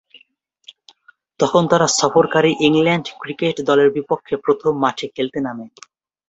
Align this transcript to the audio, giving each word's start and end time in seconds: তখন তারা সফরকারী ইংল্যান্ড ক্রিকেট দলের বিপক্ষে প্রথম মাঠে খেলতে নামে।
তখন 1.39 1.63
তারা 1.71 1.87
সফরকারী 1.99 2.51
ইংল্যান্ড 2.67 3.07
ক্রিকেট 3.21 3.55
দলের 3.69 3.89
বিপক্ষে 3.97 4.35
প্রথম 4.45 4.71
মাঠে 4.83 5.05
খেলতে 5.15 5.39
নামে। 5.41 5.65